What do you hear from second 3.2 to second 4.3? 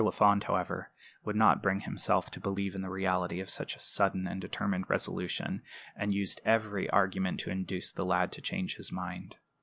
of such a sudden